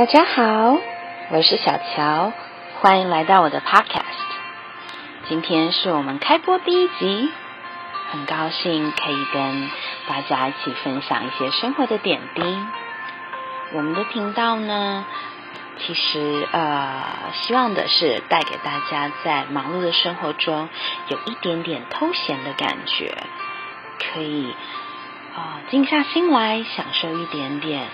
[0.00, 0.78] 大家好，
[1.28, 2.32] 我是小乔，
[2.80, 4.02] 欢迎来到我的 Podcast。
[5.28, 7.30] 今天是我们开播第一集，
[8.10, 9.70] 很高兴可以跟
[10.08, 12.42] 大家一起分享一些生活的点滴。
[13.74, 15.04] 我们的频道呢，
[15.80, 17.04] 其实呃，
[17.42, 20.70] 希望的是带给大家在忙碌的生活中
[21.08, 23.18] 有一点点偷闲的感觉，
[23.98, 24.56] 可以
[25.36, 27.86] 啊静下心来享受一点点。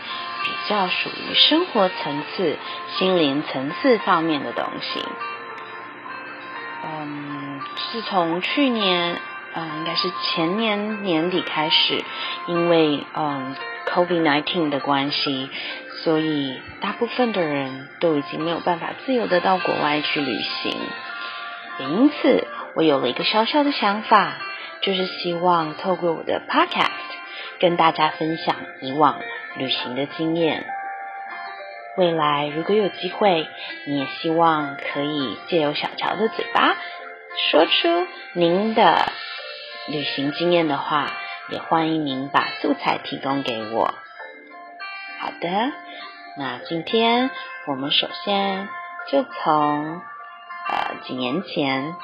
[0.47, 2.57] 比较属于生活层次、
[2.97, 5.05] 心灵层次方面的东西。
[6.85, 7.61] 嗯，
[7.91, 9.21] 自从去年，
[9.55, 12.05] 嗯，应该是前年年底开始，
[12.47, 13.57] 因为嗯
[13.93, 15.51] ，COVID-19 的关系，
[16.05, 20.33] 所以大部分的人都已经没有办法自由的到国外去旅
[20.63, 20.77] 行。
[21.81, 24.35] 也因此，我有了一个小小的想法，
[24.81, 26.91] 就是希望透过我的 Podcast
[27.59, 29.21] 跟大家分享以往。
[29.59, 30.67] 旅行的经验，
[31.97, 33.47] 未来如果有机会，
[33.87, 36.77] 你也希望可以借由小乔的嘴巴
[37.51, 39.11] 说出您的
[39.89, 41.11] 旅行经验的话，
[41.51, 43.95] 也欢迎您把素材提供给我。
[45.21, 45.73] 好的，
[46.37, 47.31] 那今天
[47.67, 48.69] 我们首先
[49.11, 50.01] 就从
[50.69, 51.95] 呃几年前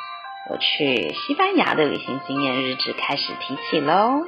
[0.50, 4.24] 我去西班牙的旅行经验日志开始提起喽。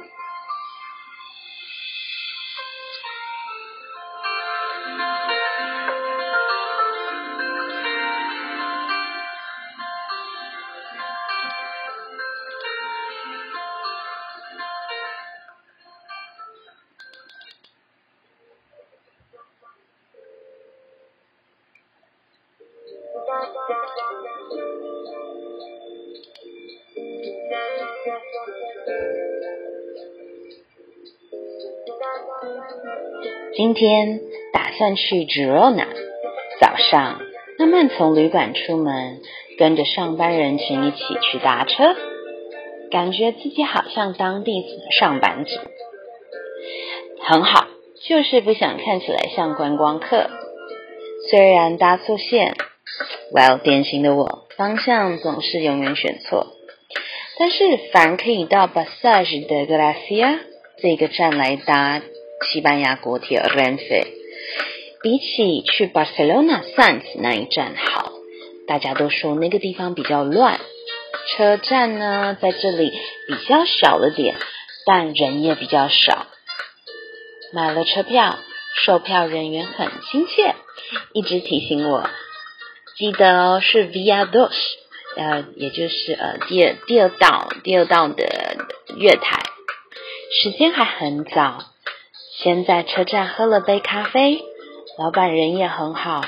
[33.55, 34.19] 今天
[34.51, 35.87] 打算去 Girona，
[36.59, 37.21] 早上
[37.57, 39.21] 慢慢从旅馆出门，
[39.57, 41.95] 跟着上班人群一起去搭车，
[42.91, 44.61] 感觉自己好像当地
[44.91, 45.51] 上班族，
[47.21, 47.67] 很好，
[48.07, 50.29] 就是不想看起来像观光客。
[51.29, 52.55] 虽然搭错线
[53.33, 56.47] ，Well，典型的我，方向总是永远选错，
[57.39, 60.39] 但是凡可以到 Bassage de Gracia
[60.77, 62.01] 这个站来搭。
[62.41, 64.07] 西班牙国铁 Renfe
[65.01, 68.11] 比起去 Barcelona Sants 那一站好，
[68.67, 70.59] 大家都说那个地方比较乱，
[71.29, 72.91] 车站呢在这里
[73.27, 74.35] 比较小了点，
[74.85, 76.27] 但人也比较少。
[77.53, 78.37] 买了车票，
[78.85, 80.55] 售票人员很亲切，
[81.13, 82.09] 一直提醒我
[82.97, 84.55] 记得哦是 Via Dos，
[85.15, 88.25] 呃，也就是呃第二第二道第二道的
[88.97, 89.43] 月台，
[90.41, 91.65] 时间还很早。
[92.37, 94.43] 先在车站喝了杯咖啡，
[94.97, 96.21] 老板人也很好，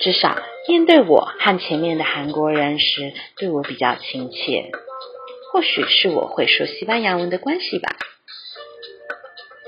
[0.00, 0.36] 至少
[0.68, 4.70] 面对我和前面的韩国人时，对我比较亲切。
[5.52, 7.88] 或许是我会说西班牙文的关系吧。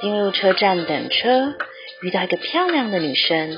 [0.00, 1.54] 进入车站等车，
[2.02, 3.56] 遇到一个漂亮的女生，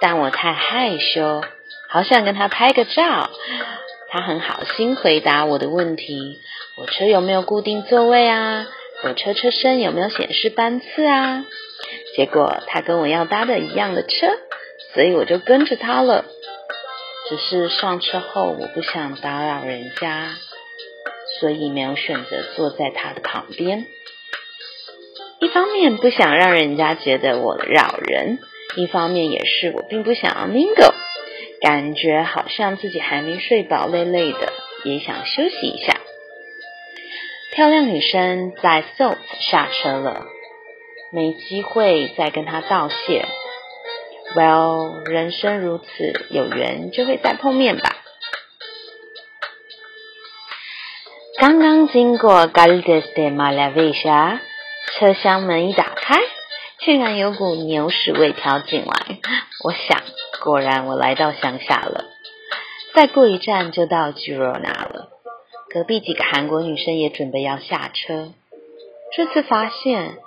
[0.00, 1.42] 但我太害羞，
[1.88, 3.28] 好想跟她拍个照。
[4.10, 6.40] 她很好心回答我的问题：
[6.76, 8.66] 火车有没有固定座位啊？
[9.02, 11.44] 火车车身有没有显示班次啊？
[12.16, 14.26] 结果他跟我要搭的一样的车，
[14.92, 16.24] 所以我就跟着他了。
[17.28, 20.34] 只是上车后我不想打扰人家，
[21.38, 23.86] 所以没有选择坐在他的旁边。
[25.40, 28.38] 一方面不想让人家觉得我扰人，
[28.76, 30.94] 一方面也是我并不想要 mingle，
[31.60, 34.52] 感觉好像自己还没睡饱，累累的，
[34.84, 35.97] 也想休息一下。
[37.58, 39.18] 漂亮女生在 s o t
[39.50, 40.26] 下车了，
[41.10, 43.26] 没机会再跟她道谢。
[44.36, 47.96] Well，人生如此，有缘就会再碰面吧。
[51.40, 54.38] 刚刚经过 Galdes de Malavisa，
[54.96, 56.14] 车厢门一打开，
[56.78, 59.18] 竟然有股牛屎味飘进来。
[59.64, 60.00] 我想，
[60.44, 62.04] 果然我来到乡下了。
[62.94, 65.17] 再过一站就到 Girona 了。
[65.70, 68.32] 隔壁几个韩国女生也准备要下车。
[69.14, 70.18] 这次发现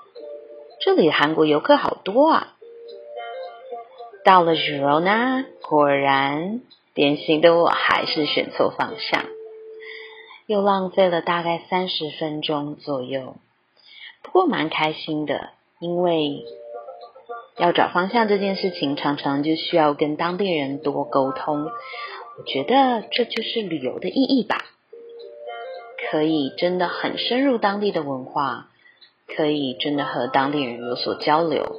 [0.80, 2.56] 这里的韩国游客好多啊！
[4.24, 6.62] 到了 Girona，果然
[6.94, 9.26] 典型的我还是选错方向，
[10.46, 13.36] 又浪费了大概三十分钟左右。
[14.22, 15.50] 不过蛮开心的，
[15.80, 16.46] 因为
[17.58, 21.66] 要找方向这件事情，常常就需要跟当地人多沟通。
[22.38, 24.66] 我觉得这就是旅游的意义吧。
[26.12, 28.68] 可以真的很深入当地的文化，
[29.34, 31.78] 可以真的和当地人有所交流。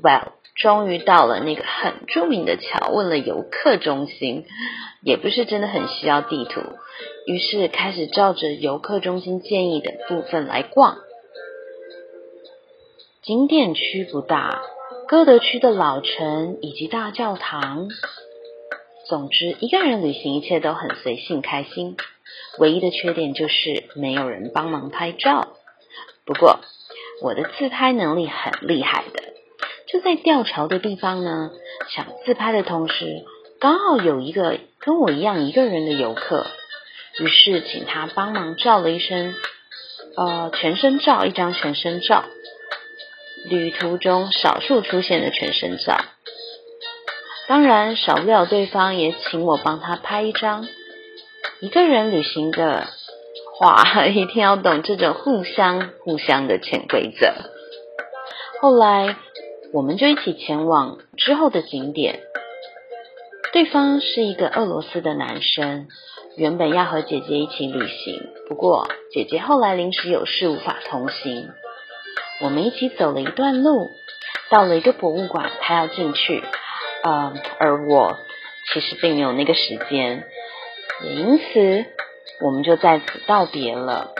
[0.00, 4.44] Well，终于到了那个很著名的桥问了游客中心，
[5.02, 6.60] 也不是真的很需要地图，
[7.26, 10.98] 于是开始照着游客中心建议的部分来逛。
[13.22, 14.62] 景点区不大，
[15.08, 17.88] 歌德区的老城以及大教堂。
[19.08, 21.96] 总之，一个人旅行一切都很随性开心。
[22.58, 25.48] 唯一的缺点就是没有人帮忙拍照。
[26.24, 26.60] 不过，
[27.22, 29.22] 我的自拍能力很厉害的。
[29.86, 31.50] 就在吊桥的地方呢，
[31.88, 33.24] 想自拍的同时，
[33.58, 36.46] 刚好有一个跟我一样一个人的游客，
[37.18, 39.34] 于是请他帮忙照了一身，
[40.16, 42.24] 呃，全身照，一张全身照，
[43.48, 45.98] 旅途中少数出现的全身照。
[47.46, 50.68] 当然，少不了对方也请我帮他拍一张。
[51.60, 52.86] 一个人旅行的
[53.58, 57.32] 话， 一定要懂这种互相互相的潜规则。
[58.60, 59.16] 后来。
[59.70, 62.20] 我们就一起前往之后的景点。
[63.52, 65.88] 对方是一个俄罗斯的男生，
[66.38, 71.50] 原本要和姐姐一起旅行，不过姐姐后来临时有事无法同行。
[72.40, 73.90] 我们一起走了一段路，
[74.48, 76.42] 到了一个博物馆，他要进去，
[77.02, 78.16] 呃，而我
[78.72, 80.24] 其实并没有那个时间，
[81.04, 81.84] 也因此
[82.40, 84.14] 我们就在此道别了。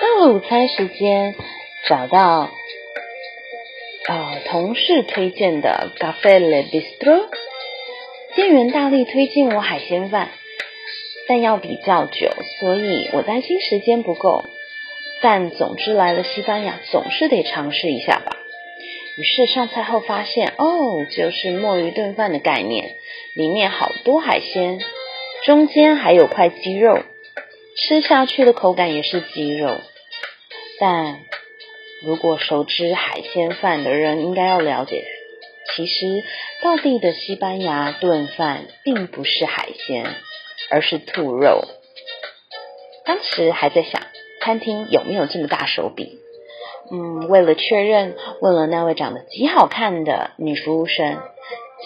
[0.00, 1.34] 到了午餐时间，
[1.88, 2.50] 找到
[4.08, 7.28] 呃同事推荐的 Cafe Le Bistro，
[8.34, 10.30] 店员大力推荐我海鲜饭，
[11.26, 12.30] 但要比较久，
[12.60, 14.44] 所以我担心时间不够。
[15.20, 18.36] 但总之来了西班牙，总是得尝试一下吧。
[19.16, 22.94] 于是上菜后发现，哦，就是墨鱼炖饭的概念，
[23.34, 24.80] 里面好多海鲜，
[25.44, 27.02] 中间还有块鸡肉，
[27.76, 29.78] 吃下去的口感也是鸡肉。
[30.78, 31.20] 但
[32.04, 35.04] 如果熟知海鲜饭的人应该要了解，
[35.74, 36.22] 其实
[36.62, 40.06] 道地的西班牙炖饭并不是海鲜，
[40.70, 41.64] 而是兔肉。
[43.04, 44.00] 当时还在想
[44.48, 46.20] 餐厅有没有这么大手笔，
[46.90, 51.18] 嗯，为了确认，问了那位长得极好看的女服务生，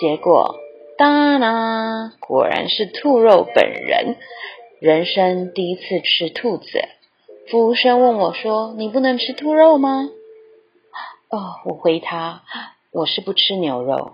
[0.00, 0.60] 结果
[0.96, 4.14] 当然果然是兔肉本人，
[4.78, 6.84] 人生第一次吃兔子。
[7.50, 10.08] 服务生问我说：“你不能吃兔肉吗？”
[11.30, 12.44] 哦，我回他
[12.94, 14.12] ：“我是不吃牛肉。”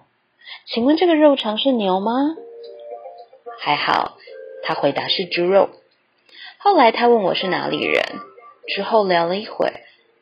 [0.72, 2.34] 请问这个肉肠是牛吗？
[3.60, 4.16] 还好，
[4.62, 5.68] 他回答是猪肉。
[6.56, 8.02] 后来他问我是哪里人，
[8.68, 9.80] 之后聊了一会儿，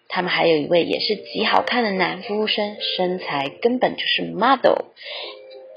[0.08, 4.86] 他们还有一位也是极好看的男服务生，身材根本就是 model，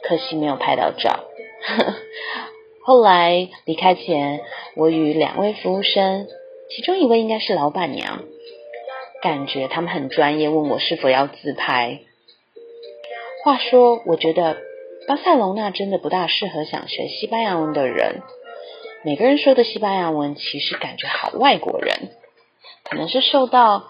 [0.03, 1.25] 可惜没有拍到照。
[2.85, 4.39] 后来离开前，
[4.75, 6.27] 我与两位服务生。
[6.71, 8.23] 其中一位应该是老板娘，
[9.23, 12.01] 感觉他们很专业，问我是否要自拍。
[13.43, 14.57] 话说，我觉得
[15.07, 18.21] 巴塞隆那真的不大适合想学西班牙文的人。
[19.03, 22.11] 每个人说的西班牙文其实感觉好外国人，
[22.89, 23.87] 可能是受到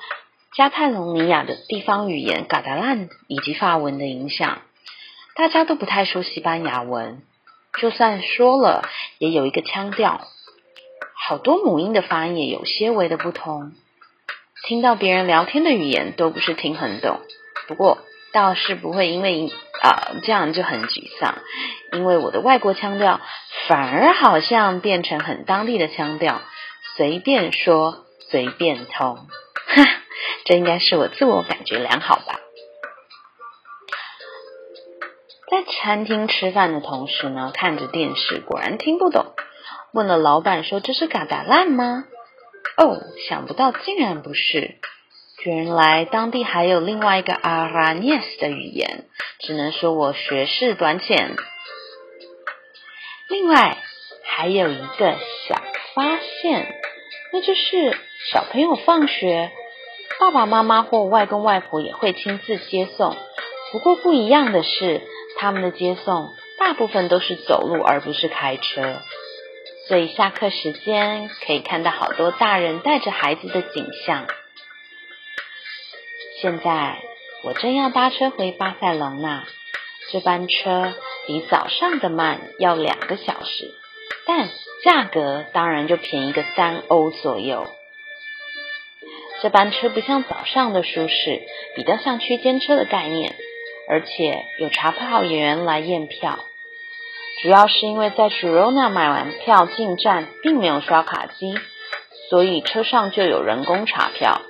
[0.56, 4.62] 加泰隆尼亚的地方语言嘎达兰以及法文的影响，
[5.36, 7.22] 大家都不太说西班牙文，
[7.80, 8.84] 就算说了，
[9.18, 10.22] 也有一个腔调。
[11.16, 13.72] 好多母音的发音也有些微的不同，
[14.68, 17.20] 听到别人聊天的语言都不是听很懂。
[17.68, 18.00] 不过
[18.34, 21.38] 倒是不会因为啊这样就很沮丧，
[21.94, 23.22] 因为我的外国腔调
[23.68, 26.42] 反而好像变成很当地的腔调，
[26.98, 29.86] 随便说随便通，哈，
[30.46, 32.40] 这应该是我自我感觉良好吧。
[35.50, 39.34] 在餐厅吃饭的同时呢，看着电视，果然听不懂。
[39.92, 42.06] 问了老板说：“这是嘎达烂吗？”
[42.78, 44.76] 哦，想不到竟然不是。
[45.44, 49.06] 原来当地还有另外一个阿拉涅斯的语言，
[49.40, 51.36] 只能说我学识短浅。
[53.30, 53.78] 另外
[54.24, 55.18] 还有一个
[55.48, 55.62] 小
[55.96, 56.76] 发现，
[57.34, 59.50] 那就是小朋友放学，
[60.20, 63.16] 爸爸妈妈或外公外婆也会亲自接送。
[63.72, 65.02] 不过不一样的是，
[65.38, 69.00] 他们的接送大部分都是走路，而不是开车。
[69.88, 74.28] 所以下课时间可以看到好多大人带着孩子的景象。
[76.42, 77.02] 现在
[77.44, 79.46] 我正要搭车回巴塞隆纳，
[80.12, 80.94] 这班车
[81.26, 83.74] 比早上的慢要两个小时，
[84.26, 84.50] 但
[84.84, 87.66] 价格当然就便宜个三欧左右。
[89.42, 91.42] 这班车不像早上的舒适，
[91.76, 93.34] 比较像区间车的概念，
[93.88, 96.40] 而且有查票员来验票。
[97.42, 101.56] 主要是因为在 Girona 买完票进站并没有刷卡机，
[102.30, 104.42] 所以车上就有人工查票。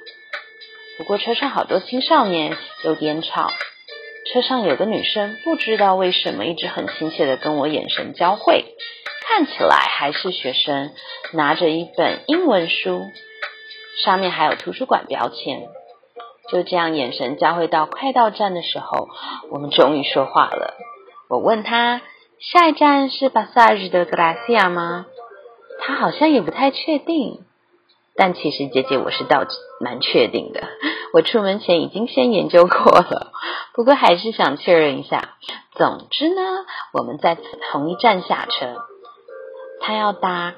[0.98, 3.52] 不过车上好多青少年，有点吵。
[4.34, 8.66] 车上有个女生，不知道为什么一直很亲切的跟我眼神交汇，
[9.28, 10.92] 看起来还是学生，
[11.32, 13.06] 拿着一本英文书，
[14.04, 15.68] 上面还有图书馆标签。
[16.50, 19.08] 就这样眼神交汇到快到站的时候，
[19.50, 20.76] 我们终于说话了。
[21.30, 22.02] 我问他。
[22.42, 25.08] 下一站是巴萨日的格拉西亚吗？
[25.82, 27.44] 他好像也不太确定，
[28.16, 29.44] 但其实姐姐我是倒
[29.82, 30.64] 蛮确定的。
[31.12, 33.34] 我出门前已经先研究过了，
[33.76, 35.36] 不过还是想确认一下。
[35.74, 36.42] 总之呢，
[36.94, 37.38] 我们在
[37.74, 38.86] 同一站下车。
[39.82, 40.56] 他要搭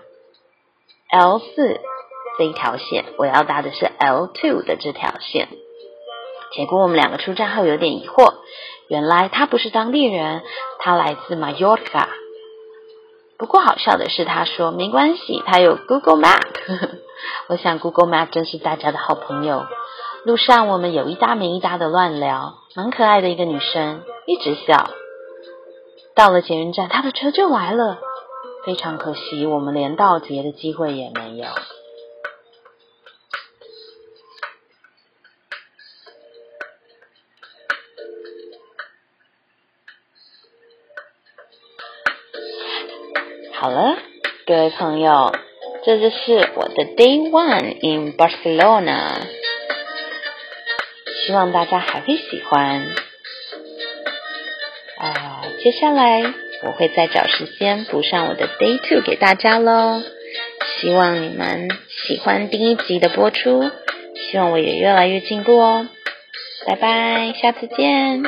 [1.10, 1.81] L 四
[2.41, 5.48] 这一条线，我要搭的是 L two 的这条线。
[6.51, 8.33] 结果我们两个出站后有点疑惑。
[8.88, 10.41] 原来他不是当地人，
[10.79, 12.07] 他来自 Mallorca。
[13.38, 16.41] 不过好笑的是，他说没关系，他有 Google Map。
[17.48, 19.67] 我想 Google Map 真是大家的好朋友。
[20.25, 24.89] 路上我们有一搭没一搭的乱聊，蛮可爱的一个女生，一直笑。
[26.15, 28.00] 到了捷运站，他的车就来了，
[28.65, 31.45] 非常可惜，我们连道别的机会也没有。
[43.62, 43.96] 好了，
[44.48, 45.36] 各位朋友，
[45.86, 49.12] 这就是我的 Day One in Barcelona，
[51.24, 52.88] 希望大家还会喜欢。
[54.98, 56.24] 啊，接下来
[56.63, 60.01] 我会再找时间补上我的 Day Two 给大家喽。
[60.80, 61.70] 希望你们
[62.08, 63.70] 喜欢第一集的播出，
[64.15, 65.88] 希望我也越来越进步哦。
[66.65, 68.24] 拜拜，下次见。